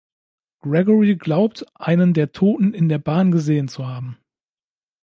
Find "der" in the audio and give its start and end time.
2.15-2.31, 2.89-2.97